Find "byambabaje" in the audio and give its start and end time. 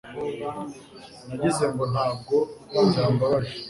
2.89-3.55